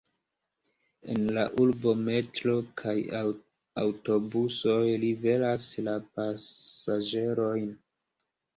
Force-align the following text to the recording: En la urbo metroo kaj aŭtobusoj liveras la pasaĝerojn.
En 1.15 1.27
la 1.37 1.43
urbo 1.63 1.93
metroo 2.07 2.63
kaj 2.83 2.95
aŭtobusoj 3.83 4.81
liveras 5.07 5.69
la 5.91 5.97
pasaĝerojn. 6.19 7.73